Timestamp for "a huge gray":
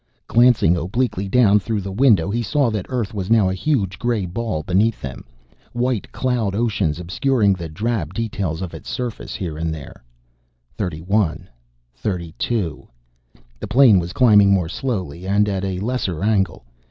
3.49-4.25